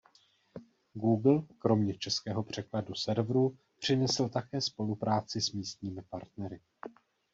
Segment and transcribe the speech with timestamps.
[0.93, 6.59] Google kromě českého překladu serveru přinesl také spolupráci s místními partnery.